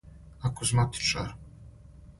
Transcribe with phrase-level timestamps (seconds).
[0.47, 1.29] акузматичар